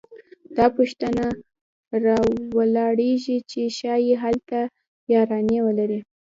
[0.57, 1.25] دا پوښتنه
[2.05, 4.59] راولاړېږي چې ښايي هلته
[5.13, 5.99] یارانې ولري